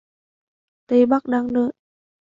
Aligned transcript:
Tây 0.87 1.05
Bắc 1.05 1.25
đang 1.25 1.53
đợi 1.53 1.71